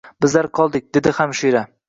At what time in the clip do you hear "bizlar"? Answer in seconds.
0.25-0.49